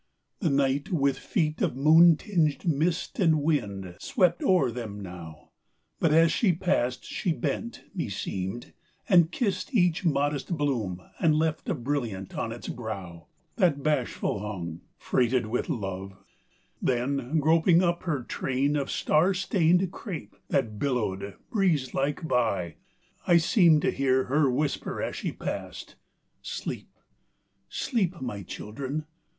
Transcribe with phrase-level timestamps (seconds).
[0.39, 5.51] The Night with feet of moon tinged mist and wind Swept o'er them now,
[5.99, 8.73] but as she passed she bent, Meseemed,
[9.07, 13.27] and kissed each modest bloom and left A brilliant on its brow,
[13.57, 16.17] that bashful hung, Freighted with love:
[16.81, 22.73] then, groping up her train Of star stained crape, that billowed breeze like by,
[23.27, 25.95] I seemed to hear her whisper as she passed:
[26.41, 26.89] "Sleep,
[27.69, 29.05] sleep, my children!